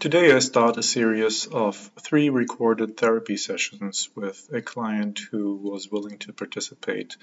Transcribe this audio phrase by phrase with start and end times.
[0.00, 5.92] Today I start a series of three recorded therapy sessions with a client who was
[5.92, 7.18] willing to participate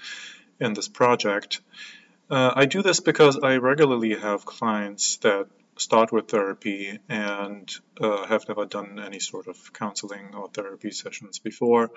[0.60, 1.60] in this project.
[2.30, 7.68] Uh, I do this because I regularly have clients that start with therapy and
[8.00, 11.90] uh, have never done any sort of counseling or therapy sessions before.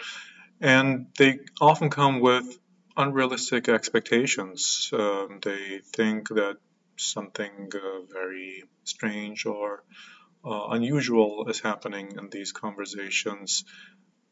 [0.59, 2.57] And they often come with
[2.97, 4.89] unrealistic expectations.
[4.91, 6.57] Um, they think that
[6.97, 9.83] something uh, very strange or
[10.43, 13.63] uh, unusual is happening in these conversations.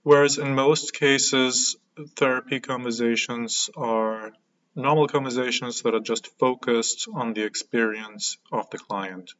[0.03, 1.75] Whereas in most cases,
[2.15, 4.31] therapy conversations are
[4.75, 9.31] normal conversations that are just focused on the experience of the client.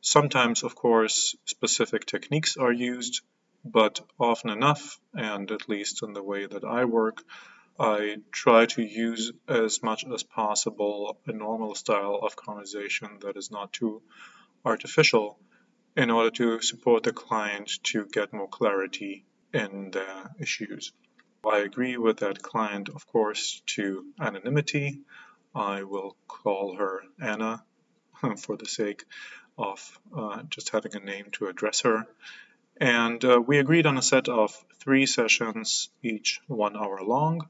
[0.00, 3.20] Sometimes, of course, specific techniques are used,
[3.64, 7.22] but often enough, and at least in the way that I work,
[7.78, 13.50] I try to use as much as possible a normal style of conversation that is
[13.50, 14.02] not too
[14.64, 15.38] artificial
[15.96, 20.92] in order to support the client to get more clarity in their issues.
[21.44, 25.00] I agree with that client, of course, to anonymity.
[25.54, 27.64] I will call her Anna
[28.36, 29.04] for the sake
[29.58, 32.06] of uh, just having a name to address her.
[32.76, 37.48] And uh, we agreed on a set of three sessions, each one hour long.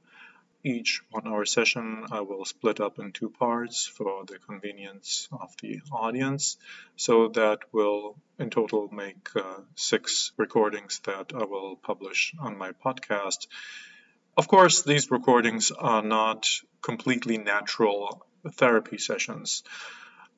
[0.62, 5.80] Each one-hour session I will split up in two parts for the convenience of the
[5.90, 6.58] audience.
[6.96, 12.72] So that will in total make uh, six recordings that I will publish on my
[12.72, 13.46] podcast.
[14.36, 16.46] Of course, these recordings are not
[16.82, 19.62] completely natural therapy sessions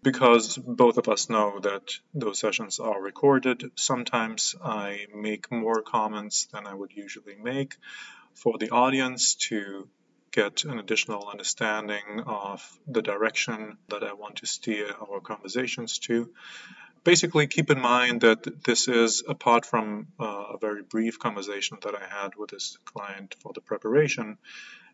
[0.05, 3.73] because both of us know that those sessions are recorded.
[3.75, 7.75] Sometimes I make more comments than I would usually make
[8.35, 9.89] for the audience to
[10.33, 16.31] get an additional understanding of the direction that I want to steer our conversations to.
[17.05, 21.95] Basically, keep in mind that this is apart from uh, a very brief conversation that
[21.95, 24.39] I had with this client for the preparation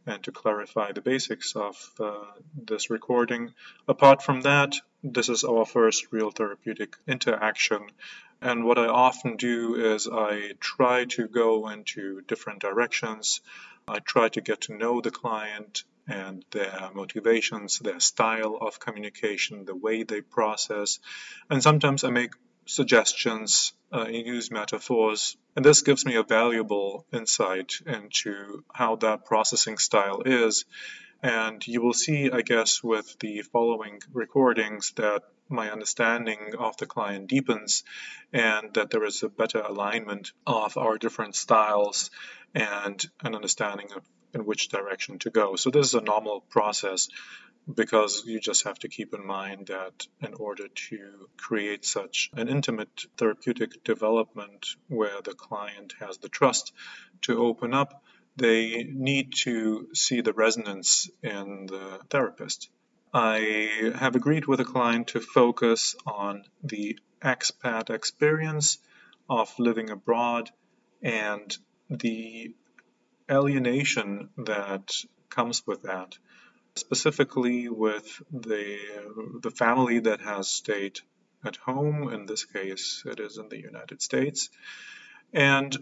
[0.06, 2.24] and to clarify the basics of uh,
[2.56, 3.52] this recording.
[3.86, 7.90] Apart from that, this is our first real therapeutic interaction.
[8.40, 13.40] And what I often do is I try to go into different directions.
[13.88, 19.64] I try to get to know the client and their motivations, their style of communication,
[19.64, 20.98] the way they process.
[21.50, 22.32] And sometimes I make
[22.66, 25.36] suggestions uh, use metaphors.
[25.56, 30.64] And this gives me a valuable insight into how that processing style is.
[31.22, 36.86] And you will see, I guess, with the following recordings that my understanding of the
[36.86, 37.82] client deepens
[38.32, 42.10] and that there is a better alignment of our different styles
[42.54, 44.02] and an understanding of
[44.34, 45.56] in which direction to go.
[45.56, 47.08] So this is a normal process
[47.72, 52.48] because you just have to keep in mind that in order to create such an
[52.48, 56.72] intimate therapeutic development where the client has the trust
[57.22, 58.02] to open up,
[58.36, 62.70] they need to see the resonance in the therapist.
[63.12, 68.78] I have agreed with a client to focus on the expat experience
[69.28, 70.50] of living abroad
[71.02, 71.56] and
[71.90, 72.54] the
[73.30, 74.92] alienation that
[75.30, 76.16] comes with that,
[76.76, 78.78] specifically with the,
[79.42, 81.00] the family that has stayed
[81.44, 82.12] at home.
[82.12, 84.48] In this case, it is in the United States.
[85.32, 85.76] And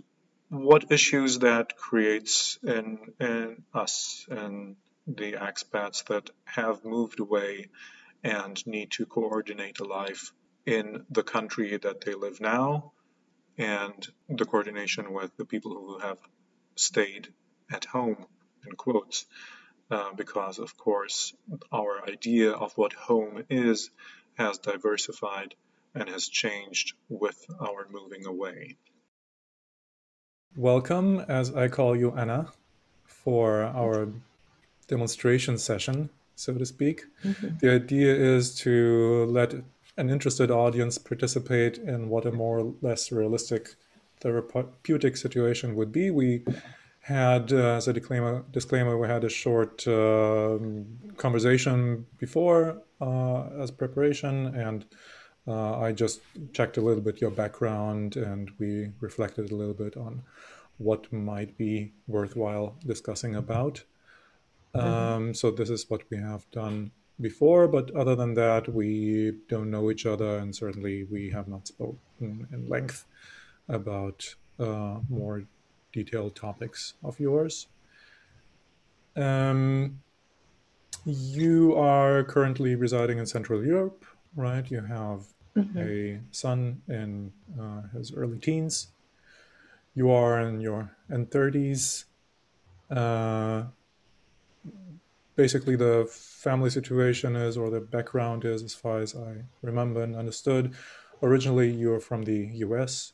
[0.49, 7.67] what issues that creates in, in us and the expats that have moved away
[8.25, 10.33] and need to coordinate a life
[10.65, 12.93] in the country that they live now
[13.59, 16.19] and the coordination with the people who have
[16.75, 17.28] stayed
[17.72, 18.27] at home
[18.67, 19.27] in quotes
[19.91, 21.33] uh, because of course
[21.72, 23.91] our idea of what home is
[24.34, 25.55] has diversified
[25.94, 28.77] and has changed with our moving away.
[30.55, 32.53] Welcome, as I call you Anna,
[33.05, 34.09] for our
[34.88, 37.05] demonstration session, so to speak.
[37.25, 37.59] Mm-hmm.
[37.61, 39.55] The idea is to let
[39.97, 43.76] an interested audience participate in what a more or less realistic
[44.20, 46.11] therapeutic situation would be.
[46.11, 46.44] We
[47.00, 50.59] had, uh, as a disclaimer, disclaimer, we had a short uh,
[51.17, 54.85] conversation before uh, as preparation, and
[55.47, 56.20] uh, I just
[56.53, 60.23] checked a little bit your background, and we reflected a little bit on
[60.79, 63.82] what might be worthwhile discussing about.
[64.75, 64.87] Mm-hmm.
[64.87, 66.91] Um, so this is what we have done
[67.21, 71.67] before, but other than that, we don't know each other, and certainly we have not
[71.67, 73.07] spoken in length
[73.69, 75.45] about uh, more
[75.93, 77.69] detailed topics of yours.
[79.17, 80.01] Um,
[81.05, 84.05] you are currently residing in Central Europe,
[84.35, 84.69] right?
[84.71, 85.27] You have
[85.57, 85.79] mm-hmm.
[85.79, 88.89] a son in uh, his early teens.
[89.95, 92.05] You are in your end 30s.
[92.91, 93.65] Uh,
[95.37, 100.17] basically, the family situation is, or the background is, as far as I remember and
[100.17, 100.75] understood,
[101.23, 103.12] originally you were from the US.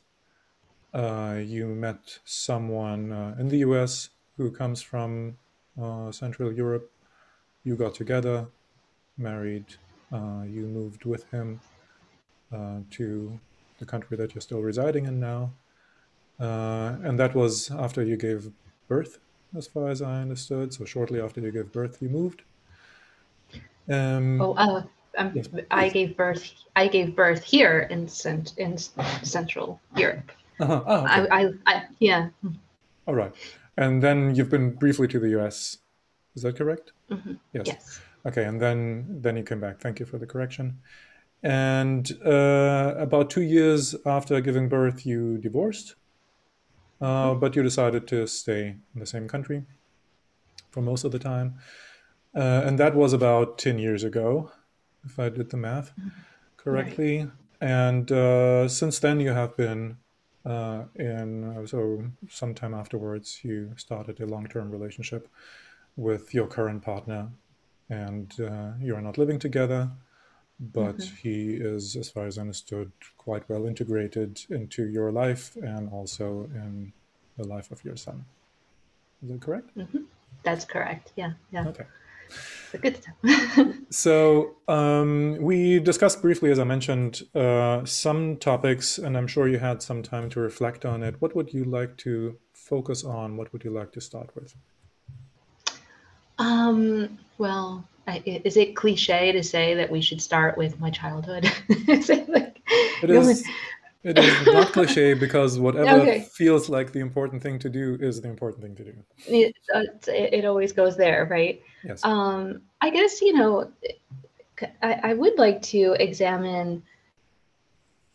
[0.93, 5.37] Uh, you met someone uh, in the US who comes from
[5.81, 6.91] uh, Central Europe.
[7.63, 8.47] You got together,
[9.17, 9.65] married,
[10.11, 11.59] uh, you moved with him
[12.51, 13.39] uh, to
[13.79, 15.53] the country that you're still residing in now.
[16.39, 18.51] Uh, and that was after you gave
[18.87, 19.19] birth,
[19.57, 20.73] as far as I understood.
[20.73, 22.43] So shortly after you gave birth, you moved.
[23.89, 24.83] Um, oh, uh,
[25.17, 26.51] um, yes, I gave birth.
[26.75, 30.31] I gave birth here in cent- in Central Europe.
[30.59, 30.83] Uh-huh.
[30.85, 31.27] Oh, okay.
[31.29, 32.29] I, I, I, yeah.
[33.07, 33.33] All right,
[33.77, 35.77] and then you've been briefly to the U.S.
[36.35, 36.93] Is that correct?
[37.11, 37.33] Mm-hmm.
[37.53, 37.67] Yes.
[37.67, 37.99] yes.
[38.25, 39.79] Okay, and then then you came back.
[39.79, 40.79] Thank you for the correction.
[41.43, 45.95] And uh, about two years after giving birth, you divorced,
[47.03, 49.63] uh, but you decided to stay in the same country
[50.71, 51.55] for most of the time.
[52.35, 54.51] Uh, and that was about 10 years ago
[55.05, 56.09] if I did the math mm-hmm.
[56.57, 57.19] correctly.
[57.19, 57.29] Right.
[57.61, 59.97] And uh, since then, you have been
[60.45, 65.29] uh, in, uh, so sometime afterwards, you started a long term relationship
[65.95, 67.29] with your current partner,
[67.89, 69.91] and uh, you are not living together.
[70.59, 71.15] But mm-hmm.
[71.15, 76.49] he is, as far as I understood, quite well integrated into your life and also
[76.53, 76.93] in
[77.37, 78.25] the life of your son.
[79.23, 79.75] Is that correct?
[79.77, 80.03] Mm-hmm.
[80.43, 81.13] That's correct.
[81.15, 81.33] Yeah.
[81.51, 81.67] Yeah.
[81.67, 81.85] Okay
[82.81, 83.75] good stuff.
[83.89, 89.59] so um, we discussed briefly, as I mentioned, uh, some topics, and I'm sure you
[89.59, 91.21] had some time to reflect on it.
[91.21, 93.37] What would you like to focus on?
[93.37, 94.55] What would you like to start with?
[96.39, 101.45] Um, well, I, is it cliche to say that we should start with my childhood?
[101.69, 102.61] is it, like,
[103.01, 103.45] it is.
[104.03, 106.27] It is not cliche because whatever okay.
[106.33, 108.93] feels like the important thing to do is the important thing to do.
[109.27, 111.61] It, uh, it always goes there, right?
[111.83, 112.03] Yes.
[112.03, 113.71] Um, I guess, you know,
[114.81, 116.83] I, I would like to examine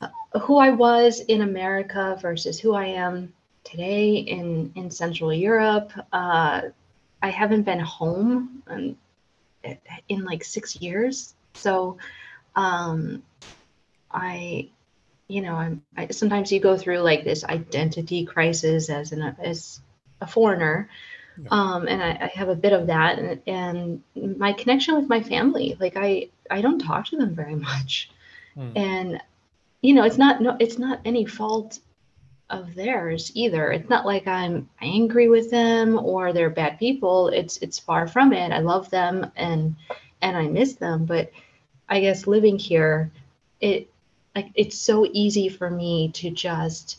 [0.02, 0.08] uh,
[0.42, 3.32] who I was in America versus who I am
[3.64, 5.90] today in, in Central Europe.
[6.12, 6.62] Uh,
[7.22, 8.96] I haven't been home in,
[10.08, 11.34] in like six years.
[11.54, 11.98] So
[12.54, 13.22] um,
[14.10, 14.70] I
[15.28, 19.80] you know, I'm I, sometimes you go through like this identity crisis as an as
[20.20, 20.88] a foreigner,
[21.40, 21.48] yeah.
[21.50, 25.22] um, and I, I, have a bit of that, and, and my connection with my
[25.22, 28.10] family, like I I don't talk to them very much,
[28.56, 28.72] mm.
[28.74, 29.20] and
[29.82, 31.78] you know, it's not no, it's not any fault
[32.50, 33.70] of theirs either.
[33.70, 37.28] It's not like I'm angry with them or they're bad people.
[37.28, 38.52] It's it's far from it.
[38.52, 39.76] I love them and
[40.22, 41.30] and I miss them, but
[41.88, 43.10] I guess living here,
[43.60, 43.90] it
[44.34, 46.98] like it's so easy for me to just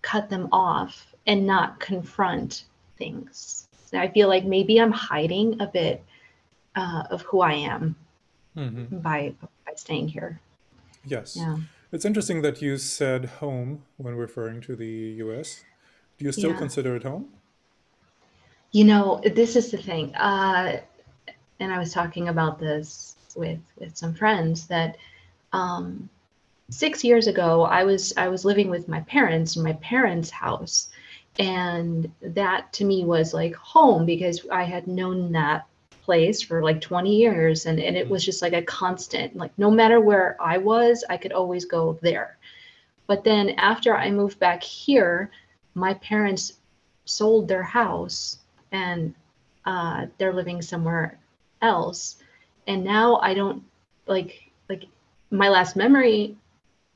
[0.00, 2.64] cut them off and not confront
[2.98, 3.66] things.
[3.92, 6.02] I feel like maybe I'm hiding a bit
[6.74, 7.94] uh, of who I am
[8.56, 8.98] mm-hmm.
[8.98, 9.34] by
[9.66, 10.40] by staying here.
[11.04, 11.36] Yes.
[11.36, 11.56] Yeah.
[11.92, 14.86] It's interesting that you said home when referring to the
[15.18, 15.62] U.S.
[16.16, 16.58] Do you still yeah.
[16.58, 17.28] consider it home?
[18.72, 20.80] You know, this is the thing, uh,
[21.60, 24.96] and I was talking about this with with some friends that
[25.52, 26.08] um,
[26.70, 30.88] six years ago, I was I was living with my parents in my parents' house,
[31.38, 35.66] and that to me was like home because I had known that
[36.02, 39.70] place for like 20 years and, and it was just like a constant like no
[39.70, 42.36] matter where i was i could always go there.
[43.06, 45.30] But then after i moved back here
[45.74, 46.54] my parents
[47.04, 48.38] sold their house
[48.72, 49.14] and
[49.64, 51.18] uh, they're living somewhere
[51.60, 52.16] else.
[52.66, 53.62] And now i don't
[54.06, 54.84] like like
[55.30, 56.36] my last memory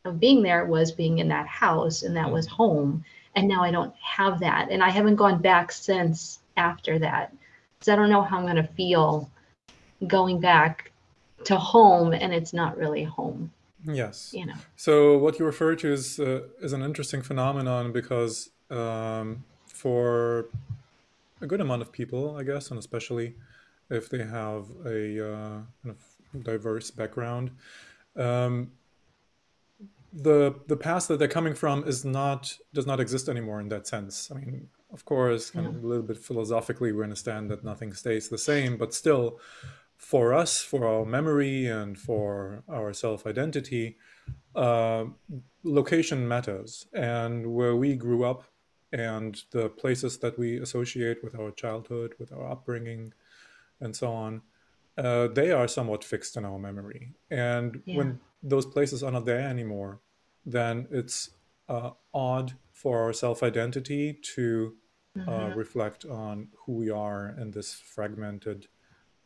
[0.04, 3.04] of being there was being in that house and that was home.
[3.36, 7.32] And now i don't have that and i haven't gone back since after that
[7.78, 9.30] because i don't know how i'm going to feel
[10.06, 10.90] going back
[11.44, 13.50] to home and it's not really home
[13.84, 18.50] yes you know so what you refer to is uh, is an interesting phenomenon because
[18.70, 20.46] um, for
[21.40, 23.34] a good amount of people i guess and especially
[23.88, 27.50] if they have a uh, kind of diverse background
[28.16, 28.70] um,
[30.16, 33.86] the the past that they're coming from is not does not exist anymore in that
[33.86, 34.30] sense.
[34.30, 38.28] I mean, of course, kind of a little bit philosophically, we understand that nothing stays
[38.28, 39.40] the same, but still,
[39.96, 43.96] for us, for our memory and for our self identity,
[44.54, 45.04] uh,
[45.64, 48.44] location matters, and where we grew up,
[48.92, 53.12] and the places that we associate with our childhood, with our upbringing,
[53.80, 54.42] and so on.
[54.98, 57.12] uh, they are somewhat fixed in our memory.
[57.30, 57.98] And Yeah.
[57.98, 60.00] when those places are not there anymore,
[60.46, 61.30] then it's
[61.68, 62.54] uh, odd
[62.86, 64.76] for our self identity to
[65.16, 65.56] uh, Mhm.
[65.56, 68.68] reflect on who we are in this fragmented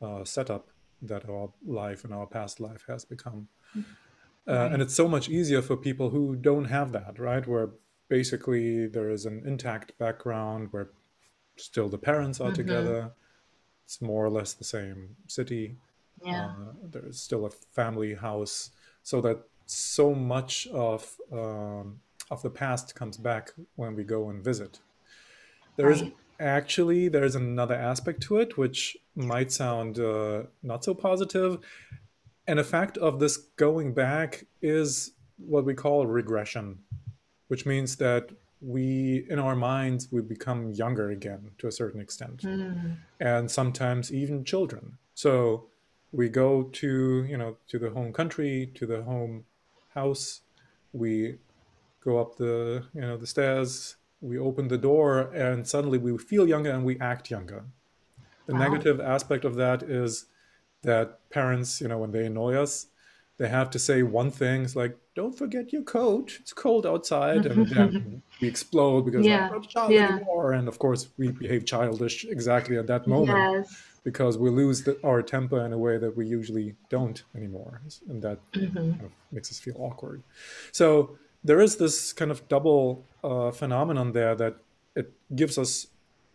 [0.00, 0.71] uh, setup
[1.02, 3.49] that our life and our past life has become.
[4.49, 4.73] Uh, Right.
[4.73, 7.47] and it's so much easier for people who don't have that, right?
[7.47, 7.69] Where
[8.09, 10.88] basically there is an intact background where
[11.59, 12.55] still the parents are Mhm.
[12.62, 13.12] together.
[13.85, 15.76] It's more or less the same city.
[16.25, 16.47] Yeah.
[16.47, 18.71] Uh, there's still a family house,
[19.02, 21.00] so that so much of
[21.31, 22.00] um,
[22.31, 24.81] of the past comes back when we go and visit.
[25.77, 26.03] There is
[26.39, 31.59] actually there's another aspect to it which might sound uh, not so positive.
[32.47, 36.79] An effect of this going back is what we call regression,
[37.49, 42.43] which means that we in our minds we become younger again to a certain extent
[42.43, 42.97] Mm.
[43.19, 44.99] and sometimes even children.
[45.15, 45.67] So
[46.13, 49.45] we go to you know to the home country, to the home
[49.95, 50.43] house.
[50.93, 51.39] We
[52.04, 53.97] go up the you know the stairs.
[54.21, 57.64] We open the door, and suddenly we feel younger and we act younger.
[58.47, 58.61] The Wow.
[58.71, 60.26] negative aspect of that is
[60.83, 62.87] that parents, you know, when they annoy us,
[63.38, 64.62] they have to say one thing.
[64.64, 66.38] It's like, "Don't forget your coat.
[66.40, 70.11] It's cold outside," and then we explode because Yeah, not child yeah.
[70.11, 70.52] anymore.
[70.52, 73.83] And of course, we behave childish exactly at that moment Yes.
[74.04, 78.23] because we lose the, our temper in a way that we usually don't anymore, and
[78.23, 78.99] that Mhm.
[78.99, 80.23] kind of makes us feel awkward.
[80.73, 84.57] So there is this kind of double uh, phenomenon there that
[84.95, 85.87] it gives us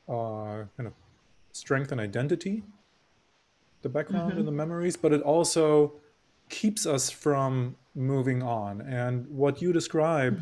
[0.07, 0.93] uh, kind of
[1.51, 2.63] strength and identity,
[3.81, 4.45] the background and Mhm.
[4.45, 5.93] the memories, but it also
[6.49, 8.81] keeps us from moving on.
[8.81, 10.39] And what you describe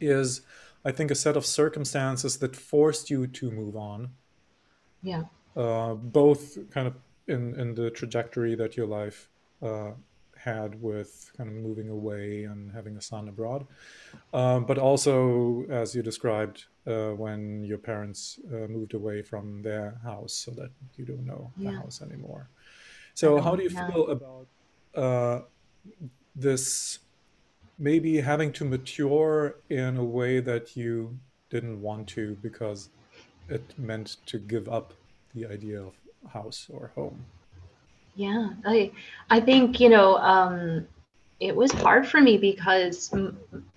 [0.00, 0.42] is,
[0.84, 4.10] I think, a set of circumstances that forced you to move on
[5.02, 5.24] Yeah.
[5.56, 6.96] uh, both kind of
[7.28, 9.28] in, in the trajectory that your life
[9.62, 9.92] uh,
[10.44, 13.66] had with kind of moving away and having a son abroad,
[14.32, 19.98] um, but also as you described uh, when your parents uh, moved away from their
[20.04, 22.50] house so that you don't know the house anymore.
[23.14, 23.86] So, how do you Yeah.
[23.90, 24.48] feel about
[24.94, 25.40] uh,
[26.34, 26.98] this
[27.78, 31.18] maybe having to mature in a way that you
[31.50, 32.90] didn't want to because
[33.48, 34.94] it meant to give up
[35.34, 35.94] the idea of
[36.32, 37.26] house or home.
[38.14, 38.92] Yeah, I
[39.30, 40.86] I think you know um,
[41.40, 43.12] it was hard for me because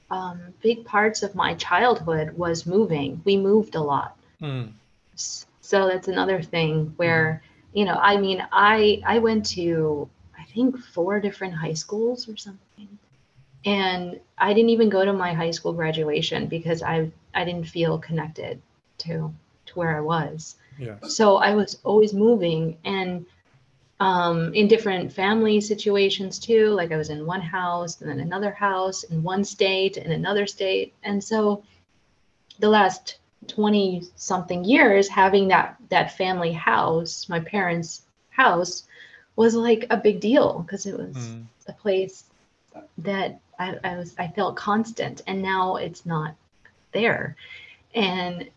[0.10, 3.22] um, big parts of my childhood was moving.
[3.25, 4.74] We moved a lot, Mm,
[5.15, 7.41] so that's another thing where
[7.74, 12.38] you know I mean I I went to I think four different high schools or
[12.38, 12.89] something,
[13.65, 17.98] and I didn't even go to my high school graduation because I I didn't feel
[18.00, 18.62] connected
[19.00, 19.34] to
[19.67, 20.56] to where I was.
[20.77, 21.00] yes.
[21.08, 23.25] So I was always moving and
[24.00, 26.70] um, in different family situations too.
[26.70, 30.46] Like I was in one house and then another house in one state and another
[30.46, 30.94] state.
[31.04, 31.63] And so
[32.60, 38.84] the last 20 something years having that that family house, my parents' house
[39.36, 42.25] was like a big deal because it was Mm, a place
[43.00, 46.36] that I, I was I felt constant and now it's not
[46.94, 47.36] there.
[47.96, 48.50] And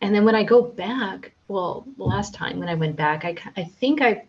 [0.00, 3.64] and then when I go back, well, last time when I went back, I, I
[3.64, 4.24] think I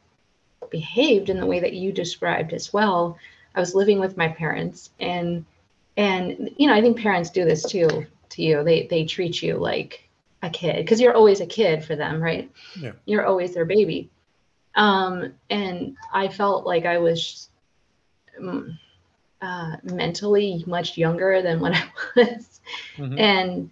[0.70, 3.18] behaved in the way that you described as well.
[3.56, 5.46] I was living with my parents and
[5.96, 8.64] and you know, I think parents do this too to you.
[8.64, 10.08] They they treat you like
[10.44, 12.52] a kid because you're always a kid for them, right?
[12.80, 12.92] Yeah.
[13.06, 14.10] You're always their baby.
[14.76, 17.50] Um, and I felt like I was
[18.40, 18.78] mm,
[19.42, 22.60] uh, mentally much younger than when I was
[22.96, 23.72] mhm, and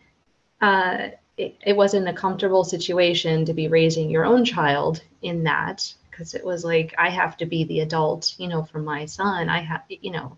[0.62, 5.94] uh, it, it wasn't a comfortable situation to be raising your own child in that
[6.16, 9.50] because it was like i have to be the adult you know for my son
[9.50, 10.38] i have you know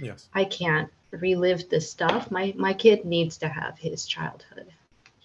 [0.00, 0.28] Yes.
[0.32, 4.66] i can't relive this stuff my my kid needs to have his childhood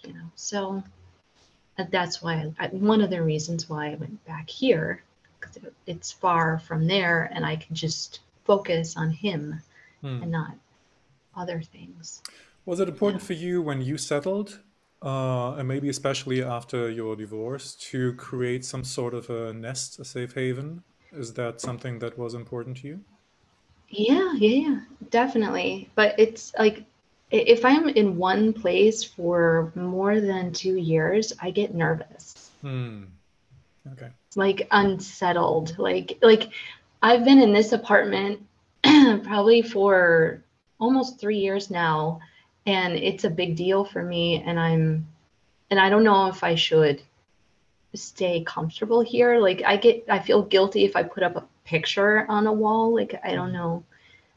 [0.04, 0.82] you know so
[1.78, 5.02] uh, that's why I, one of the reasons why i went back here
[5.40, 9.60] because it, it's far from there and i can just focus on him
[10.02, 10.20] Mm.
[10.20, 10.54] and not
[11.34, 12.20] other things
[12.66, 13.26] Was it important Yeah.
[13.28, 14.60] for you when you settled,
[15.04, 20.04] uh, and maybe especially after your divorce, to create some sort of a nest, a
[20.04, 20.82] safe haven?
[21.12, 23.00] Is that something that was important to you?
[23.88, 24.80] Yeah, yeah, yeah,
[25.10, 25.90] definitely.
[25.94, 26.84] But it's like
[27.30, 33.04] if I'm in one place for more than two years, I get nervous, Hmm.
[33.92, 34.10] Okay.
[34.36, 35.78] like unsettled.
[35.78, 36.50] Like like
[37.02, 38.40] I've been in this apartment
[38.82, 40.42] probably for
[40.80, 42.20] almost three years now,
[42.66, 45.06] and it's a big deal for me, and I'm
[45.70, 47.02] and I don't know if I should
[47.94, 49.38] stay comfortable here.
[49.38, 52.94] Like I get I feel guilty if I put up a picture on a wall.
[52.94, 53.56] Like I don't mm-hmm.
[53.56, 53.84] know.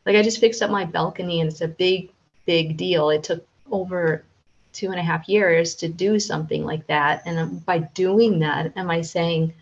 [0.06, 2.12] Like I just fixed up my balcony and it's a big,
[2.46, 3.10] big deal.
[3.10, 4.24] It took over
[4.72, 7.24] two and a half years to do something like that.
[7.26, 9.54] And um, by doing that, am I saying,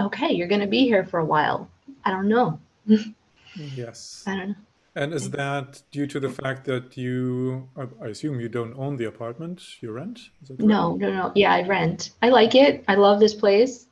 [0.00, 1.70] okay, you're going to be here for a while?
[2.04, 2.58] I don't know.
[3.54, 4.24] yes.
[4.26, 4.54] I don't know.
[4.96, 9.06] And is that due to the fact that you, I assume you don't own the
[9.06, 10.20] apartment, you rent?
[10.58, 11.32] No, no, no.
[11.34, 12.10] Yeah, I rent.
[12.22, 12.84] I like it.
[12.86, 13.86] I love this place.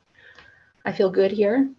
[0.85, 1.69] I feel good here.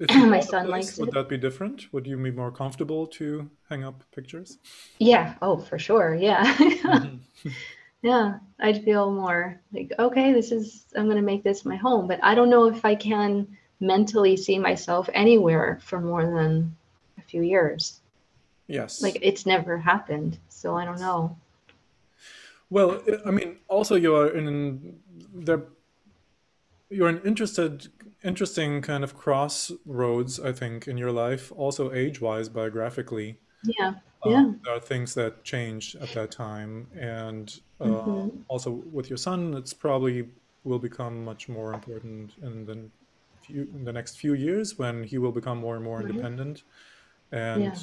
[0.10, 1.14] My son place, likes would it.
[1.14, 1.92] Would that be different?
[1.92, 4.58] Would you be more comfortable to hang up pictures?
[4.98, 5.34] Yeah.
[5.40, 6.16] Oh, for sure.
[6.16, 6.44] Yeah.
[6.54, 7.48] mm-hmm.
[8.02, 8.38] yeah.
[8.58, 12.08] I'd feel more like, okay, this is, I'm going to make this my home.
[12.08, 13.46] But I don't know if I can
[13.78, 16.74] mentally see myself anywhere for more than
[17.18, 18.00] a few years.
[18.66, 19.02] Yes.
[19.02, 20.38] Like it's never happened.
[20.48, 21.36] So I don't know.
[22.70, 24.98] Well, I mean, also you are in
[25.34, 25.62] there.
[26.88, 27.88] You're an interested,
[28.24, 31.52] interesting kind of crossroads, I think, in your life.
[31.56, 33.38] Also, age-wise, biographically.
[33.64, 33.94] Yeah.
[34.22, 34.52] Um, yeah.
[34.64, 38.40] There are things that change at that time, and uh, mm-hmm.
[38.48, 40.28] also with your son, it's probably
[40.64, 42.78] will become much more important in the
[43.42, 46.62] few, in the next few years when he will become more and more independent,
[47.32, 47.64] and.
[47.64, 47.74] Yeah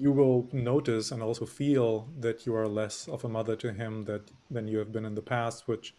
[0.00, 4.04] you will notice and also feel that you are less of a mother to him
[4.04, 5.94] that than you have been in the past, which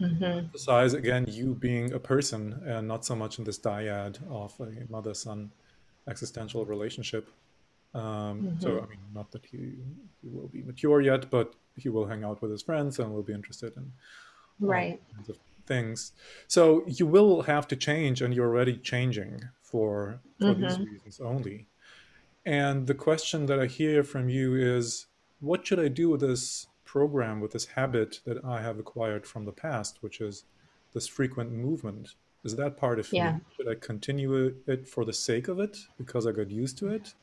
[0.00, 0.24] mm-hmm.
[0.24, 4.90] emphasize again you being a person and not so much in this dyad of a
[4.90, 5.50] mother-son
[6.08, 7.28] existential relationship.
[7.94, 8.60] Um, mm-hmm.
[8.60, 9.62] So I mean, not that he,
[10.22, 13.22] he will be mature yet, but he will hang out with his friends and will
[13.22, 13.92] be interested in
[14.60, 15.00] right
[15.66, 16.12] things.
[16.46, 19.32] So you will have to change, and you're already changing
[19.62, 20.62] for for mm-hmm.
[20.62, 21.66] these reasons only.
[22.44, 25.06] And the question that I hear from you is
[25.40, 29.44] what should I do with this program, with this habit that I have acquired from
[29.44, 30.44] the past, which is
[30.94, 32.14] this frequent movement?
[32.44, 33.32] Is that part of yeah.
[33.32, 33.40] me?
[33.56, 37.14] Should I continue it for the sake of it because I got used to it?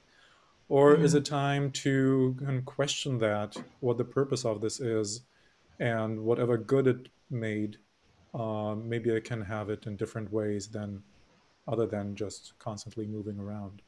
[0.70, 1.06] Or mm-hmm.
[1.06, 5.22] is it time to kind of question that, what the purpose of this is,
[5.80, 7.78] and whatever good it made,
[8.34, 11.04] uh, maybe I can have it in different ways than
[11.68, 13.82] other than just constantly moving around?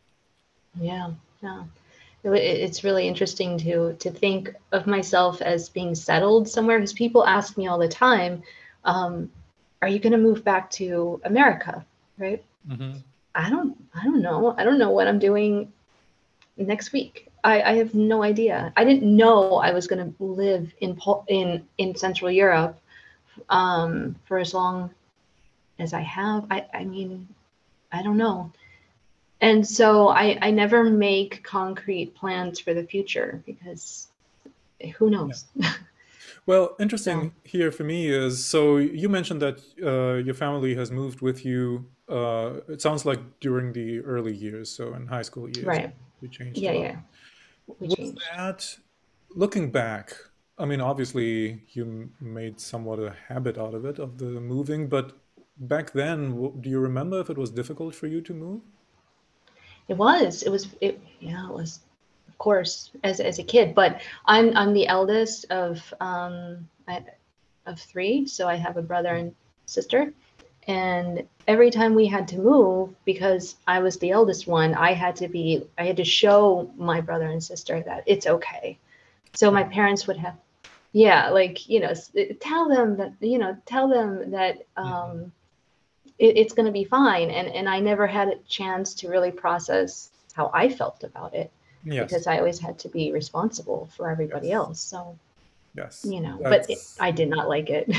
[0.79, 1.11] Yeah,
[1.41, 1.63] yeah.
[2.23, 7.57] it's really interesting to to think of myself as being settled somewhere because people ask
[7.57, 8.43] me all the time,
[8.85, 9.31] um,
[9.81, 11.85] "Are you going to move back to America?"
[12.17, 12.43] Right?
[12.69, 12.97] Mm-hmm.
[13.35, 13.77] I don't.
[13.93, 14.55] I don't know.
[14.57, 15.71] I don't know what I'm doing
[16.57, 17.27] next week.
[17.43, 18.73] I, I have no idea.
[18.75, 22.79] I didn't know I was going to live in in in Central Europe
[23.49, 24.91] um, for as long
[25.79, 26.45] as I have.
[26.51, 27.27] I I mean,
[27.91, 28.51] I don't know
[29.41, 34.07] and so I, I never make concrete plans for the future because
[34.97, 35.73] who knows yeah.
[36.45, 37.51] well interesting yeah.
[37.51, 41.85] here for me is so you mentioned that uh, your family has moved with you
[42.09, 46.27] uh, it sounds like during the early years so in high school years right we
[46.27, 46.95] changed yeah yeah
[47.79, 48.19] we was changed.
[48.35, 48.77] that
[49.35, 50.13] looking back
[50.57, 55.17] i mean obviously you made somewhat a habit out of it of the moving but
[55.59, 58.61] back then do you remember if it was difficult for you to move
[59.87, 60.43] it was.
[60.43, 60.67] It was.
[60.81, 60.99] It.
[61.19, 61.47] Yeah.
[61.49, 61.79] It was.
[62.27, 63.73] Of course, as as a kid.
[63.73, 67.03] But I'm I'm the eldest of um I,
[67.65, 70.13] of three, so I have a brother and sister.
[70.67, 75.15] And every time we had to move, because I was the eldest one, I had
[75.17, 75.65] to be.
[75.77, 78.77] I had to show my brother and sister that it's okay.
[79.33, 80.35] So my parents would have
[80.93, 81.93] yeah like you know
[82.39, 85.31] tell them that you know tell them that um,
[86.19, 87.29] it, it's going to be fine.
[87.29, 91.51] And and I never had a chance to really process how I felt about it
[91.83, 92.05] yes.
[92.05, 94.55] because I always had to be responsible for everybody yes.
[94.55, 94.81] else.
[94.81, 95.17] So
[95.75, 96.67] yes, you know, That's...
[96.67, 97.89] but it, I did not like it.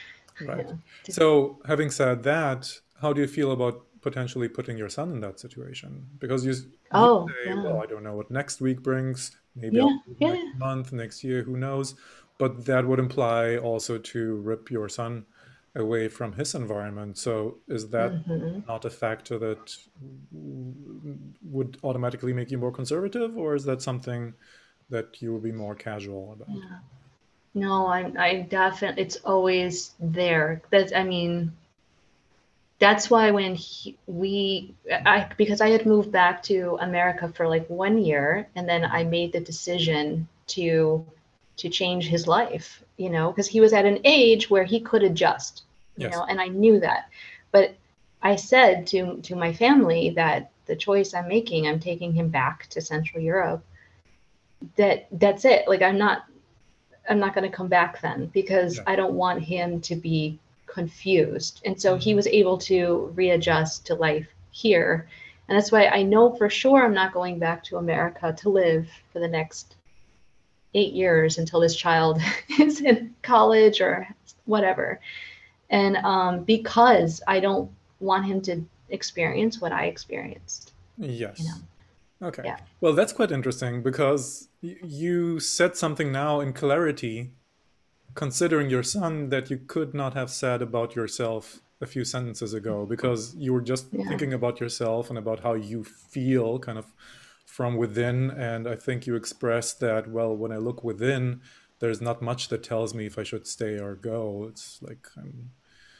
[0.40, 0.66] right.
[1.08, 5.40] So having said that, how do you feel about potentially putting your son in that
[5.40, 6.06] situation?
[6.18, 7.62] Because you, you oh, say, yeah.
[7.62, 9.36] well, I don't know what next week brings.
[9.56, 10.32] Maybe yeah, yeah.
[10.32, 11.94] next month, next year, who knows?
[12.38, 15.24] But that would imply also to rip your son
[15.76, 17.18] away from his environment.
[17.18, 18.60] So is that mm-hmm.
[18.68, 19.76] not a factor that
[20.30, 24.34] would automatically make you more conservative, or is that something
[24.90, 26.48] that you will be more casual about?
[26.54, 26.78] Yeah.
[27.54, 30.62] No, I, I definitely, it's always there.
[30.70, 31.52] That's, I mean,
[32.80, 37.68] that's why when he, we, I, because I had moved back to America for like
[37.70, 41.06] one year, and then I made the decision to
[41.56, 45.02] to change his life you know because he was at an age where he could
[45.02, 45.62] adjust
[45.96, 46.12] you yes.
[46.12, 47.08] know and i knew that
[47.52, 47.74] but
[48.22, 52.66] i said to to my family that the choice i'm making i'm taking him back
[52.68, 53.64] to central europe
[54.76, 56.24] that that's it like i'm not
[57.08, 58.82] i'm not going to come back then because yeah.
[58.86, 60.38] i don't want him to be
[60.74, 61.62] confused.
[61.64, 62.16] And so he mm-hmm.
[62.16, 65.08] was able to readjust to life here.
[65.48, 68.88] And that's why I know for sure I'm not going back to America to live
[69.12, 69.76] for the next
[70.74, 72.20] eight years until this child
[72.58, 74.08] is in college or
[74.44, 75.00] whatever.
[75.70, 80.72] And um, because I don't want him to experience what I experienced.
[80.98, 81.40] Yes.
[81.40, 82.28] You know?
[82.28, 82.42] Okay.
[82.44, 82.58] Yeah.
[82.80, 87.32] Well, that's quite interesting because you said something now in clarity,
[88.14, 92.86] considering your son, that you could not have said about yourself a few sentences ago
[92.86, 94.08] because you were just yeah.
[94.08, 96.86] thinking about yourself and about how you feel kind of
[97.54, 98.32] from within.
[98.32, 101.40] And I think you expressed that, well, when I look within,
[101.78, 104.46] there's not much that tells me if I should stay or go.
[104.50, 105.50] It's like I'm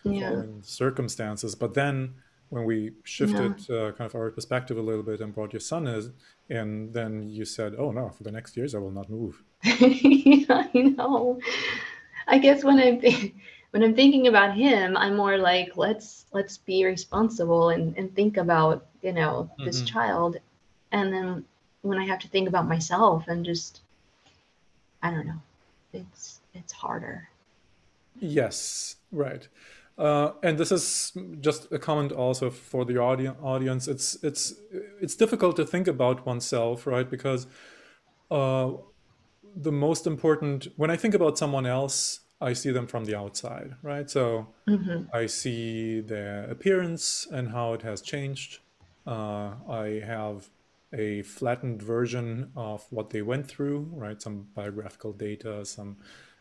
[0.03, 0.31] yeah.
[0.31, 1.55] following circumstances.
[1.55, 2.15] But then
[2.49, 3.77] when we shifted yeah.
[3.77, 6.13] uh, kind of our perspective a little bit and brought your son in,
[6.51, 10.69] and then you said, "Oh no, for the next years I will not move." yeah,
[10.75, 11.39] I know.
[12.27, 13.01] I guess when I'm
[13.71, 18.39] when I'm thinking about him, I'm more like, let's let's be responsible and, and think
[18.39, 19.95] about you know this mm-hmm.
[19.95, 20.37] child,
[20.95, 21.45] and then
[21.83, 23.81] when I have to think about myself and just,
[25.03, 25.41] I don't know,
[25.93, 27.29] it's it's harder.
[28.21, 29.47] Yes, right.
[29.99, 33.89] Uh, and this is just a comment also for the audi- audience.
[33.89, 34.55] It's it's
[35.01, 37.11] it's difficult to think about oneself, right?
[37.11, 37.49] Because
[38.31, 38.71] uh,
[39.57, 43.75] the most important when I think about someone else, I see them from the outside,
[43.83, 44.09] right?
[44.09, 45.05] So mm-hmm.
[45.13, 48.61] I see their appearance and how it has changed.
[49.07, 50.49] Uh, I have
[50.95, 54.23] a flattened version of what they went through, right?
[54.23, 55.97] Some biographical data, some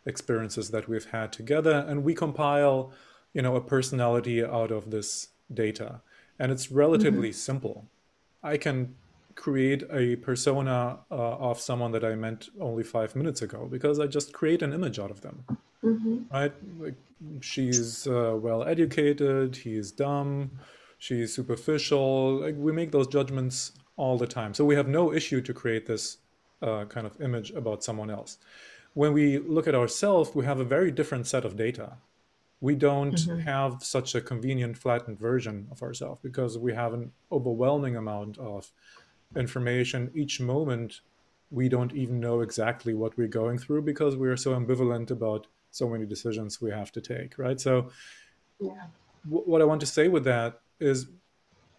[0.05, 2.93] experiences that we've had together, and we compile
[3.33, 6.01] you know a personality out of this data
[6.39, 7.35] and it's relatively mm-hmm.
[7.49, 7.85] simple
[8.43, 8.95] i can
[9.35, 11.15] create a persona uh,
[11.49, 14.99] of someone that i met only five minutes ago because i just create an image
[14.99, 15.43] out of them
[15.83, 16.17] mm-hmm.
[16.31, 16.95] right like
[17.41, 20.51] she's uh, well educated he's dumb
[20.99, 24.53] she's superficial like we make those judgments all the time.
[24.53, 26.17] So we have no issue to create this
[26.61, 28.37] uh, kind of image about someone else.
[28.93, 31.97] When we look at ourselves we have a very different set of data.
[32.61, 33.39] We don't mm-hmm.
[33.39, 38.71] have such a convenient flattened version of ourselves because we have an overwhelming amount of
[39.35, 40.11] information.
[40.15, 41.01] Each moment
[41.51, 45.87] we don't even know exactly what we're going through because we're so ambivalent about so
[45.87, 47.59] many decisions we have to take right?
[47.59, 47.89] So
[48.59, 48.87] yeah.
[49.27, 51.07] what i want to say with that is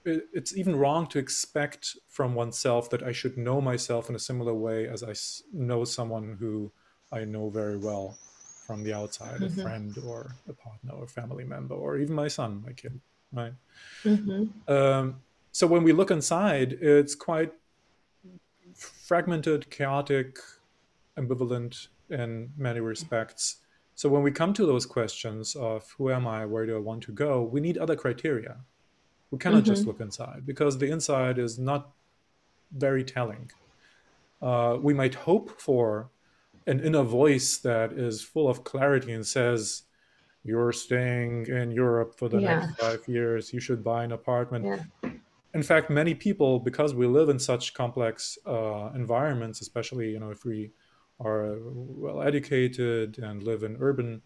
[0.04, 4.54] it's even wrong to expect from oneself that i should know myself in a similar
[4.54, 5.14] way as I
[5.52, 6.70] know someone who
[7.12, 8.18] i know very well
[8.66, 9.60] from the outside, mm-hmm.
[9.60, 12.98] a friend or a partner or a family member, or even my son, my kid,
[13.32, 13.52] right?
[14.04, 14.72] Mm-hmm.
[14.72, 15.16] Um,
[15.52, 17.52] so when we look inside, it's quite
[18.74, 20.38] fragmented, chaotic,
[21.18, 23.56] ambivalent in many respects.
[23.94, 27.02] So when we come to those questions of who am I, where do I want
[27.04, 28.56] to go, we need other criteria.
[29.34, 29.74] We cannot mm-hmm.
[29.74, 31.90] just look inside because the inside is not
[32.70, 33.50] very telling.
[34.40, 36.08] Uh, we might hope for
[36.68, 39.82] an inner voice that is full of clarity and says,
[40.44, 42.60] You're staying in Europe for the yeah.
[42.60, 44.64] next five years, you should buy an apartment.
[44.66, 45.10] Yeah.
[45.52, 50.30] In fact, many people, because we live in such complex uh, environments, especially you know
[50.30, 50.70] if we
[51.18, 54.22] are well educated and live in urban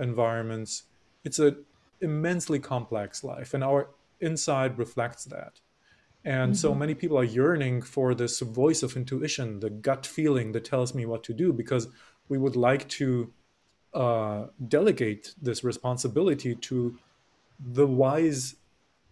[0.00, 0.82] environments,
[1.24, 1.64] it's an
[2.00, 3.90] immensely complex life, and our
[4.20, 5.60] inside reflects that.
[6.24, 6.58] And mm-hmm.
[6.58, 10.94] so many people are yearning for this voice of intuition, the gut feeling that tells
[10.94, 11.88] me what to do, because
[12.28, 13.32] we would like to
[13.94, 16.98] uh, delegate this responsibility to
[17.58, 18.56] the wise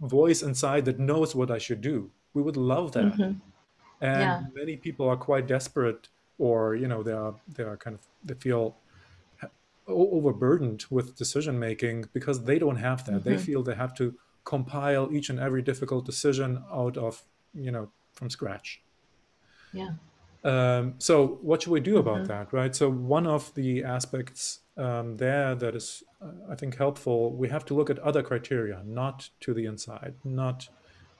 [0.00, 2.10] voice inside that knows what I should do.
[2.34, 3.14] We would love that.
[3.14, 3.38] Mm-hmm.
[4.00, 4.42] And yeah.
[4.54, 8.34] many people are quite desperate, or you know, they are they are kind of they
[8.34, 8.76] feel
[9.88, 13.20] overburdened with decision making because they don't have that.
[13.20, 13.30] Mm-hmm.
[13.30, 14.14] They feel they have to
[14.46, 18.80] compile each and every difficult decision out of you know from scratch.
[19.74, 19.90] Yeah.
[20.44, 22.28] Um, so what should we do about mm-hmm.
[22.28, 22.74] that right?
[22.74, 27.64] So one of the aspects um, there that is uh, i think helpful we have
[27.64, 30.68] to look at other criteria not to the inside not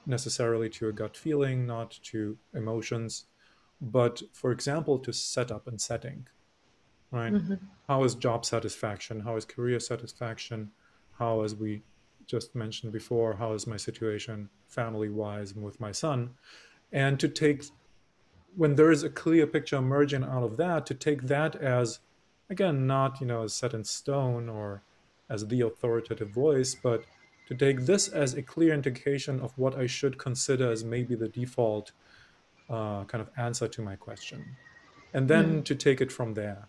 [0.05, 3.25] necessarily to a gut feeling not to emotions
[3.81, 6.27] but for example to setup and setting
[7.11, 7.33] right?
[7.33, 7.55] Mm-hmm.
[7.89, 9.21] how is job satisfaction?
[9.21, 10.71] How is career satisfaction?
[11.19, 11.83] How as we
[12.27, 16.31] just mentioned before, how is my situation family wise with my son?
[16.93, 17.65] And to take,
[18.57, 22.01] when there is a clear picture emerging out of that, to take that as,
[22.51, 24.83] again, not, you know, as set in stone or
[25.29, 27.05] as the authoritative voice, but
[27.49, 31.29] to take this as a clear indication of what I should consider as maybe the
[31.29, 31.93] default
[32.69, 34.57] uh, kind of answer to my question.
[35.15, 35.63] And then mm-hmm.
[35.63, 36.67] to take it from there.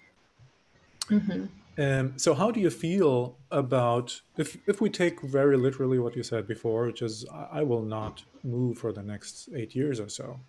[1.10, 1.46] Mm-hmm.
[1.78, 6.24] Um, so how do you feel about if if we take very literally what you
[6.24, 10.40] said before, which is I, will not move for the next eight years or so,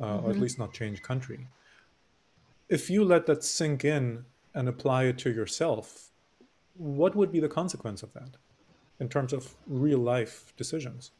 [0.00, 0.14] uh, mm-hmm.
[0.14, 0.42] or at mm-hmm.
[0.42, 1.46] least not change country.
[2.70, 6.10] If you let that sink in and apply it to yourself,
[6.76, 8.36] what would be the consequence of that
[9.00, 11.10] in terms of real life decisions?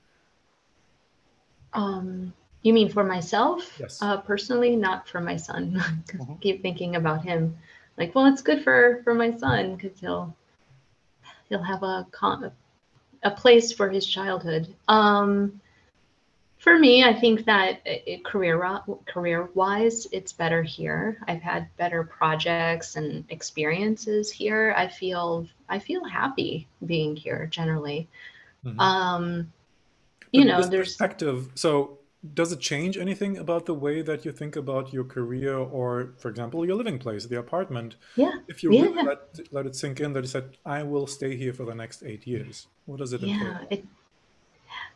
[1.74, 3.76] Um, you mean for myself?
[3.78, 4.00] Yes.
[4.00, 5.72] Uh, personally, not for my son.
[6.06, 6.32] mm-hmm.
[6.32, 7.58] I keep thinking about him
[7.98, 10.34] like, well, it's good for for my son because he'll
[11.48, 12.52] he'll have a con-
[13.22, 14.72] a place for his childhood.
[14.86, 15.60] Um,
[16.58, 21.18] for me, I think that it, career career wise, it's better here.
[21.26, 24.74] I've had better projects and experiences here.
[24.76, 28.08] I feel I feel happy being here generally.
[28.64, 28.80] Mm-hmm.
[28.80, 29.52] Um,
[30.32, 31.50] you know, there's perspective.
[31.54, 31.97] So
[32.34, 36.28] does it change anything about the way that you think about your career or for
[36.28, 37.96] example your living place the apartment?
[38.16, 38.32] Yeah.
[38.48, 38.82] If you yeah.
[38.82, 41.74] really let, let it sink in that you said i will stay here for the
[41.74, 43.84] next eight years what does it yeah it,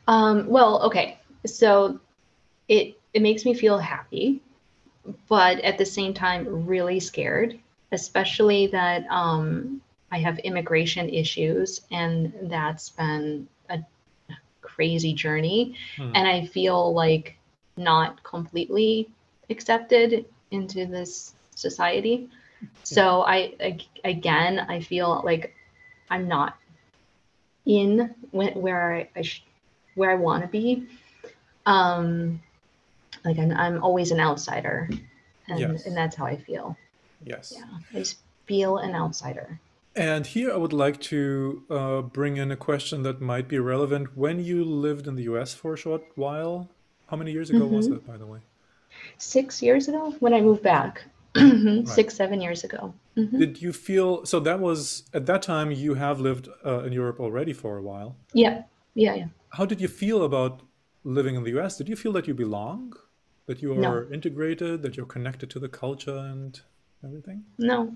[0.08, 2.00] um, well okay so
[2.68, 4.40] it it makes me feel happy
[5.28, 7.58] but at the same time really scared
[7.92, 9.80] especially that um,
[10.10, 13.46] i have immigration issues and that's been
[14.74, 15.76] crazy journey.
[15.96, 16.12] Hmm.
[16.14, 17.36] and i feel like
[17.76, 19.08] not completely
[19.50, 22.28] accepted into this society.
[22.84, 25.54] So I, I again i feel like
[26.10, 26.56] i'm not
[27.66, 29.44] in where i, I sh-
[29.94, 30.86] where i want to be.
[31.66, 32.40] Um
[33.24, 34.88] like I'm, I'm always an outsider.
[35.48, 35.86] And, yes.
[35.86, 36.76] and that's how i feel.
[37.24, 37.54] Yes.
[37.56, 39.58] Yeah i just feel an outsider
[39.94, 44.16] and here I would like to uh, bring in a question that might be relevant.
[44.16, 46.70] When you lived in the US for a short while,
[47.08, 47.76] how many years ago mm-hmm.
[47.76, 48.40] was that, by the way?
[49.18, 51.04] Six years ago when I moved back.
[51.36, 51.88] right.
[51.88, 52.94] Six, seven years ago.
[53.16, 53.38] Mm-hmm.
[53.38, 54.38] Did you feel so?
[54.40, 58.16] That was at that time you have lived uh, in Europe already for a while.
[58.34, 58.62] Yeah,
[58.94, 59.26] yeah, yeah.
[59.50, 60.60] How did you feel about
[61.04, 61.76] living in the US?
[61.76, 62.94] Did you feel that you belong?
[63.46, 64.06] That you are no.
[64.12, 66.60] integrated, that you're connected to the culture and
[67.04, 67.44] everything?
[67.58, 67.94] No,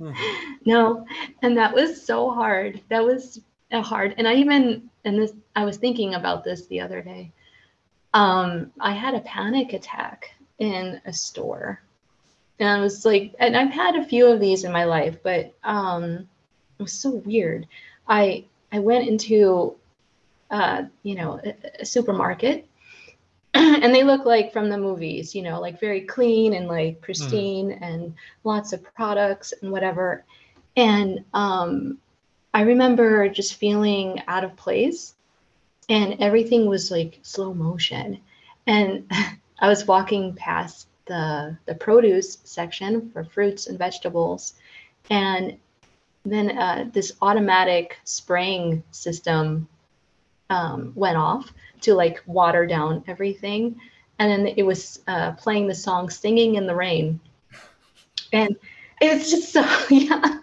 [0.00, 0.52] mm-hmm.
[0.64, 1.06] no.
[1.42, 2.80] And that was so hard.
[2.88, 3.40] That was
[3.72, 4.14] hard.
[4.18, 7.30] And I even, and this, I was thinking about this the other day.
[8.12, 11.80] Um, I had a panic attack in a store.
[12.60, 15.52] And I was like, and I've had a few of these in my life, but
[15.64, 16.28] um,
[16.78, 17.66] it was so weird.
[18.06, 19.74] I I went into,
[20.50, 22.68] uh, you know, a, a supermarket
[23.82, 27.70] and they look like from the movies, you know, like very clean and like pristine
[27.70, 27.78] mm.
[27.80, 30.24] and lots of products and whatever.
[30.76, 31.98] And um,
[32.52, 35.14] I remember just feeling out of place
[35.88, 38.18] and everything was like slow motion.
[38.66, 39.08] And
[39.60, 44.54] I was walking past the the produce section for fruits and vegetables
[45.10, 45.58] and
[46.24, 49.68] then uh, this automatic spraying system
[50.50, 51.52] um, went off
[51.82, 53.80] to like water down everything.
[54.18, 57.20] And then it was uh, playing the song Singing in the Rain.
[58.32, 58.56] And
[59.00, 60.40] it's just so, yeah.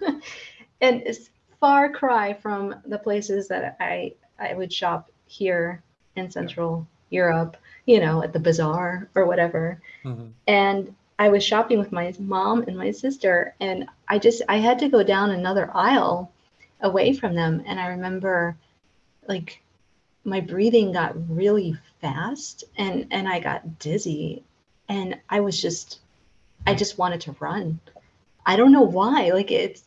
[0.81, 5.83] And it's far cry from the places that I, I would shop here
[6.15, 9.81] in Central Europe, you know, at the bazaar or whatever.
[10.03, 10.27] Mm-hmm.
[10.47, 14.79] And I was shopping with my mom and my sister, and I just I had
[14.79, 16.31] to go down another aisle
[16.81, 17.63] away from them.
[17.67, 18.55] And I remember
[19.27, 19.61] like
[20.23, 24.43] my breathing got really fast and and I got dizzy
[24.87, 25.99] and I was just
[26.67, 27.79] I just wanted to run.
[28.45, 29.31] I don't know why.
[29.31, 29.83] Like it's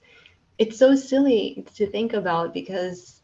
[0.59, 3.21] it's so silly to think about because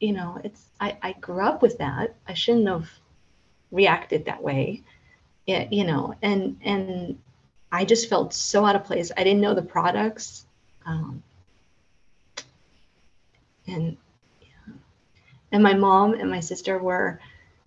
[0.00, 2.14] you know, it's I I grew up with that.
[2.28, 2.90] I shouldn't have
[3.70, 4.82] reacted that way.
[5.46, 7.18] Yeah, you know, and and
[7.72, 9.10] I just felt so out of place.
[9.16, 10.46] I didn't know the products.
[10.86, 11.22] Um,
[13.66, 13.96] and
[15.54, 17.20] and my mom and my sister were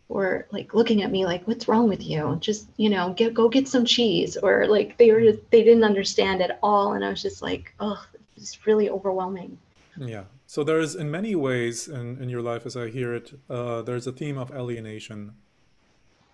[0.10, 2.38] were like looking at me like what's wrong with you?
[2.42, 4.36] Just you know get go get some cheese.
[4.36, 6.94] Or like they were just, they didn't understand at all.
[6.94, 9.58] And i was just like oh it's really overwhelming.
[9.98, 10.26] Yeah.
[10.48, 14.06] So there's in many ways in, in your life as i hear it uh, there's
[14.06, 15.32] a theme of alienation.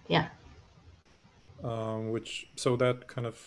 [0.07, 0.29] Yeah.
[1.63, 3.37] Um, which so that kind of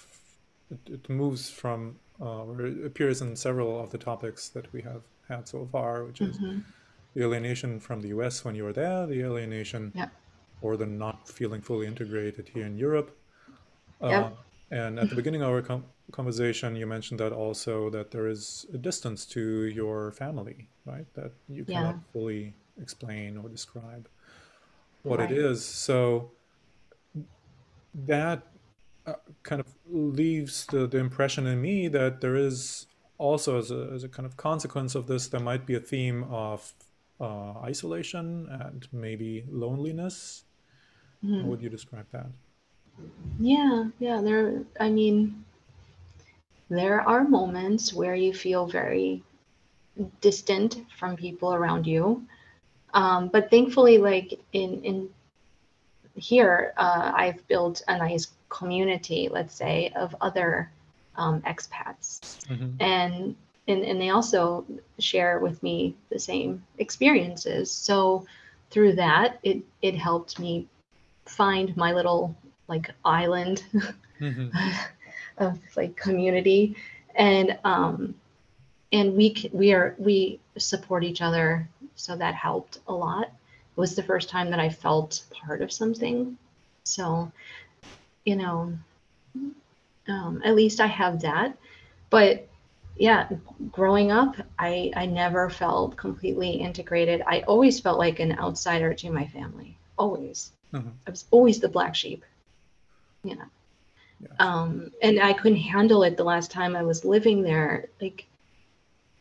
[0.70, 4.82] it, it moves from uh, or it appears in several of the topics that we
[4.82, 6.60] have had so far which is mm-hmm
[7.16, 10.08] the alienation from the US when you were there, the alienation yeah.
[10.60, 13.16] or the not feeling fully integrated here in Europe.
[14.02, 14.08] Yeah.
[14.08, 14.30] Uh,
[14.70, 18.66] and at the beginning of our com- conversation, you mentioned that also that there is
[18.74, 21.06] a distance to your family, right?
[21.14, 22.12] That you cannot yeah.
[22.12, 24.08] fully explain or describe
[25.02, 25.30] what right.
[25.30, 25.64] it is.
[25.64, 26.32] So
[27.94, 28.42] that
[29.06, 33.90] uh, kind of leaves the, the impression in me that there is also, as a,
[33.94, 36.74] as a kind of consequence of this, there might be a theme of
[37.20, 40.44] uh, isolation and maybe loneliness.
[41.22, 41.42] Mhm.
[41.42, 42.28] How would you describe that?
[43.38, 45.44] Yeah, yeah, there, I mean,
[46.68, 49.22] there are moments where you feel very
[50.20, 52.26] distant from people around you.
[52.94, 55.08] Um, but thankfully, like in in
[56.14, 60.70] here, uh, I've built a nice community, let's say, of other
[61.16, 62.76] um, expats, Mhm.
[62.80, 63.36] and
[63.68, 64.64] and and they also
[64.98, 67.70] share with me the same experiences.
[67.70, 68.26] So
[68.70, 70.66] through that, it it helped me
[71.26, 72.34] find my little
[72.68, 73.64] like island
[74.20, 74.50] Mhm.
[75.38, 76.76] of like community.
[77.14, 78.14] And um
[78.92, 81.68] and we we are we support each other.
[81.96, 83.24] So that helped a lot.
[83.26, 86.36] It was the first time that i felt part of something.
[86.84, 87.30] So
[88.24, 88.72] you know
[90.08, 91.56] um, at least i have that.
[92.10, 92.48] But
[92.98, 93.28] yeah
[93.72, 99.10] growing up i i never felt completely integrated i always felt like an outsider to
[99.10, 100.92] my family always Mhm.
[101.06, 102.24] i was always the black sheep
[103.24, 103.44] you know
[104.20, 104.28] Yeah.
[104.38, 108.26] um and i couldn't handle it the last time i was living there like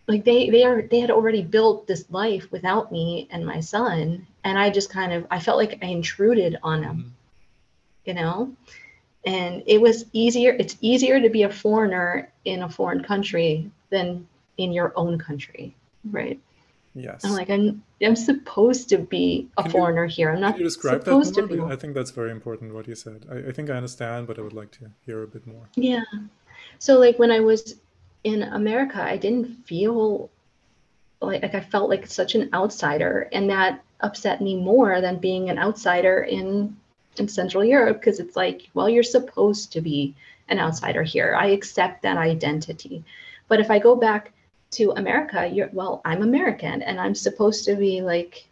[0.07, 4.25] like they they are they had already built this life without me and my son
[4.43, 7.11] and i just kind of i felt like i intruded on them Mhm.
[8.07, 8.55] you know
[9.25, 14.27] and it was easier it's easier to be a foreigner in a foreign country than
[14.57, 15.75] in your own country
[16.11, 16.39] right
[16.93, 17.25] Yes.
[17.25, 20.61] i'm like i'm i'm supposed to be a Can you- foreigner here i'm not Can
[20.61, 23.25] you describe that supposed to be I think that's very important what you said.
[23.29, 25.65] I, I think I understand, but I would like to hear a bit more.
[25.75, 26.03] Yeah.
[26.79, 27.75] So like when I was
[28.23, 30.29] in America, I didn't feel
[31.21, 35.49] like, like I felt like such an outsider, and that upset me more than being
[35.49, 36.75] an outsider in
[37.19, 40.15] in Central Europe because it's like, well, you're supposed to be
[40.47, 41.35] an outsider here.
[41.39, 43.03] I accept that identity.
[43.47, 44.31] But if I go back
[44.71, 48.47] to America, you're well, I'm American and I'm supposed to be like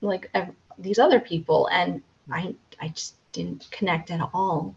[0.00, 4.74] like ev- these other people and I I just didn't connect at all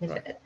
[0.00, 0.26] with Right.
[0.26, 0.40] it.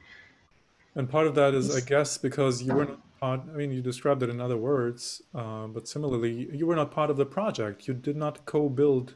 [0.96, 3.82] And part of that is, I guess, because you were not part, I mean, you
[3.82, 7.88] described it in other words, uh, but similarly, you were not part of the project.
[7.88, 9.14] You did not co build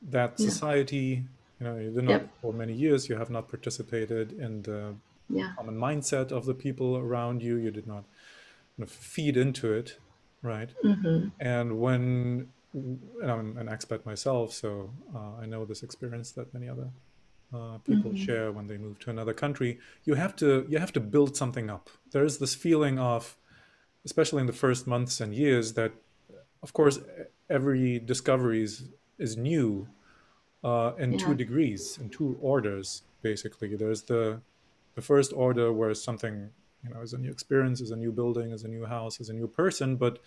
[0.00, 1.24] that society.
[1.60, 2.28] You know, you did not, Yep.
[2.40, 4.94] for many years, you have not participated in the
[5.28, 5.52] Yeah.
[5.56, 7.56] common mindset of the people around you.
[7.56, 8.04] You did not
[8.76, 9.98] kind of feed into it,
[10.42, 10.70] right?
[10.82, 16.52] hmm And when, and I'm an expat myself, so uh, I know this experience that
[16.52, 16.90] many other
[17.54, 18.16] uh, people Mhm.
[18.16, 19.78] share when they move to another country.
[20.04, 21.88] You have to you have to build something up.
[22.12, 23.36] There is this feeling of,
[24.04, 25.92] especially in the first months and years, that
[26.62, 26.98] of course
[27.50, 28.88] every discovery is,
[29.18, 29.88] is new
[30.64, 33.04] uh, in two degrees, in two orders.
[33.22, 34.42] Basically, there's the
[34.96, 36.50] the first order where something
[36.84, 39.30] you know is a new experience, is a new building, is a new house, is
[39.30, 40.20] a new person, but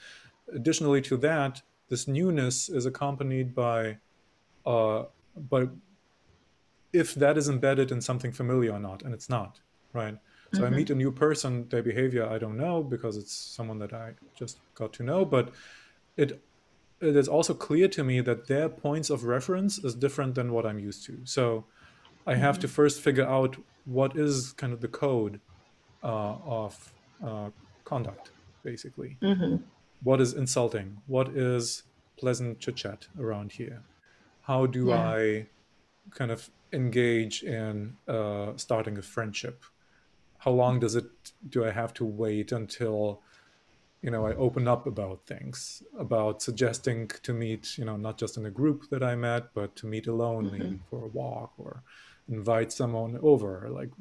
[0.53, 3.97] additionally to that, this newness is accompanied by,
[4.65, 5.67] uh, by
[6.93, 9.59] if that is embedded in something familiar or not, and it's not,
[9.93, 10.17] right?
[10.53, 10.75] So I Mhm.
[10.75, 14.59] meet a new person, their behavior I don't know because it's someone that I just
[14.73, 15.53] got to know, but
[16.17, 16.46] it
[17.01, 20.65] it is also clear to me that their points of reference is different than what
[20.65, 21.19] I'm used to.
[21.25, 21.65] So
[22.25, 25.39] I have to first figure out what is kind of the code
[26.03, 27.49] uh, of uh,
[27.83, 28.31] conduct,
[28.63, 29.17] basically.
[29.21, 29.57] Hmm
[30.03, 30.97] what is insulting?
[31.07, 31.83] What is
[32.19, 33.83] pleasant chit chat around here?
[34.41, 35.09] How do Yeah.
[35.09, 35.47] i
[36.11, 39.63] kind of engage in uh, starting a friendship?
[40.39, 41.05] How long does it
[41.49, 43.21] do i have to wait until
[44.01, 48.37] you know i open up about things about suggesting to meet you know not just
[48.37, 50.51] in a group that i met but to meet alone Mhm.
[50.51, 51.83] maybe for a walk or
[52.27, 53.91] invite someone over like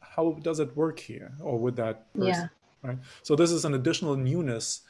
[0.00, 2.50] how does it work here or with that person
[2.82, 2.88] Yeah.
[2.88, 4.82] right so this is an additional newness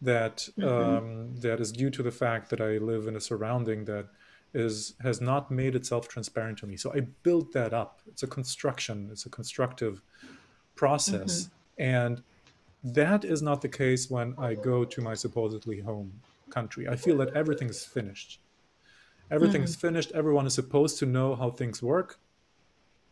[0.00, 0.68] that Mhm.
[0.70, 4.06] um, that is due to the fact that i live in a surrounding that
[4.54, 8.26] is has not made itself transparent to me so i built that up it's a
[8.38, 10.00] construction it's a constructive
[10.76, 12.22] process and
[12.84, 16.12] that is not the case when i go to my supposedly home
[16.50, 18.40] country i feel that everything is finished
[19.30, 22.18] everything is finished everyone is supposed to know how things work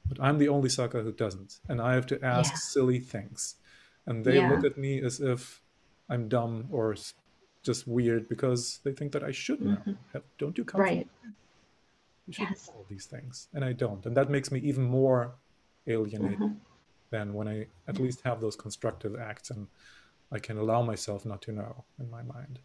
[0.09, 2.59] but I'm the only sucker who doesn't, and I have to ask Yeah.
[2.59, 3.57] silly things,
[4.07, 4.51] and they Yeah.
[4.53, 5.61] look at me as if
[6.09, 6.95] I'm dumb or
[7.65, 9.83] just weird because they think that I should know.
[10.13, 10.81] Have- Don't you come?
[10.81, 11.09] Right.
[12.29, 12.69] You should Yes.
[12.69, 15.35] know all these things, and I don't, and that makes me even more
[15.89, 16.61] alienated Mhm.
[17.11, 19.67] Than when I at least have those constructive acts and
[20.33, 22.59] I can allow myself not to know in my mind.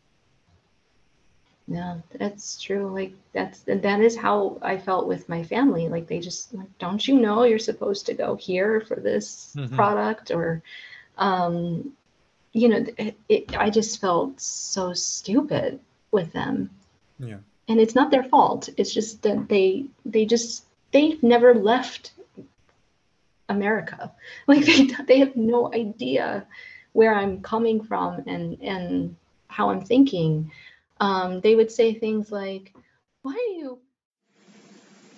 [1.68, 2.92] Yeah, that's true.
[2.94, 5.88] Like that's and that is how I felt with my family.
[5.90, 9.76] Like they just like, don't you know you're supposed to go here for this Mhm.
[9.76, 10.62] product or
[11.18, 11.94] um
[12.54, 15.80] you know, it, it, I just felt so stupid
[16.12, 16.70] with them.
[17.18, 17.38] Yeah.
[17.70, 18.68] And it's not their fault.
[18.76, 22.12] It's just that they they just they've never left
[23.56, 24.12] America.
[24.48, 26.46] Like they they have no idea
[26.94, 29.16] where I'm coming from and and
[29.48, 30.52] how I'm thinking.
[31.00, 32.74] Um, they would say things like,
[33.24, 33.80] "Why are you?"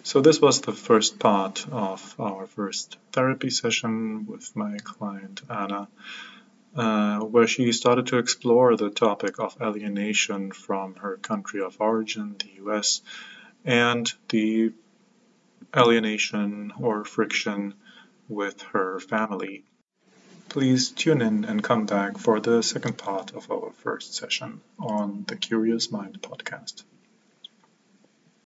[0.03, 5.88] So this was the first part of our first therapy session with my client Anna
[6.75, 12.36] uh, where she started to explore the topic of alienation from her country of origin,
[12.39, 13.01] the US,
[13.63, 14.73] and the
[15.75, 17.73] alienation or friction
[18.28, 19.65] with her family.
[20.49, 25.26] Please tune in and come back for the second part of our first session on
[25.28, 26.84] the Curious Mind podcast.